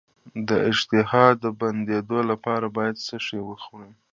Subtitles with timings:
[0.47, 3.93] د اشتها د بندیدو لپاره باید څه شی وخورم؟